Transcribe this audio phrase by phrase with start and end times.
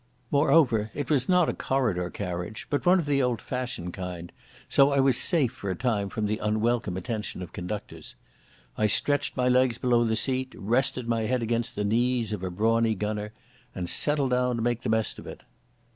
[0.31, 4.31] Moreover it was not a corridor carriage, but one of the old fashioned kind,
[4.67, 8.15] so I was safe for a time from the unwelcome attention of conductors.
[8.79, 12.49] I stretched my legs below the seat, rested my head against the knees of a
[12.49, 13.31] brawny gunner,
[13.75, 15.43] and settled down to make the best of it.